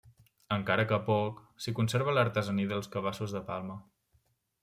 [0.53, 3.77] Encara que poc, s'hi conserva l'artesania dels cabassos de palma.